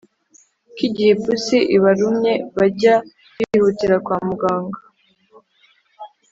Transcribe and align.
ko 0.75 0.79
igihe 0.87 1.11
ipusi 1.15 1.57
ibarumye 1.75 2.33
bajya 2.57 2.95
bihutira 3.51 3.95
kwa 4.05 4.17
muganga. 4.27 4.79